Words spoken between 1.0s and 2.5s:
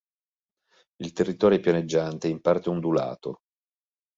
Il territorio è pianeggiante e in